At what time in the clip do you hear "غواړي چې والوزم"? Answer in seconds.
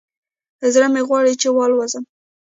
1.07-2.03